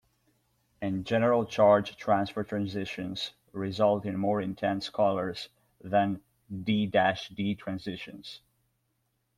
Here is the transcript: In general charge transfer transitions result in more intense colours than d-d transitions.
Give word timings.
In 0.81 1.03
general 1.03 1.45
charge 1.45 1.95
transfer 1.95 2.43
transitions 2.43 3.33
result 3.51 4.03
in 4.03 4.17
more 4.17 4.41
intense 4.41 4.89
colours 4.89 5.49
than 5.83 6.19
d-d 6.63 7.55
transitions. 7.59 8.41